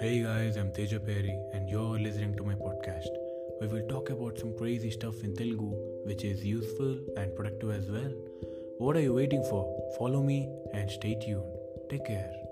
[0.00, 3.08] Hey guys, I'm Teja Perry, and you're listening to my podcast.
[3.60, 5.70] We will talk about some crazy stuff in Telugu,
[6.04, 8.12] which is useful and productive as well.
[8.78, 9.62] What are you waiting for?
[9.98, 11.42] Follow me and stay tuned.
[11.90, 12.47] Take care.